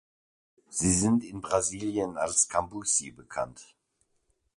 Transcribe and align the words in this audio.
Sie 0.67 0.91
sind 0.91 1.23
in 1.23 1.41
Brasilien 1.41 2.17
als 2.17 2.49
"Cambuci" 2.49 3.11
bekannt. 3.11 3.75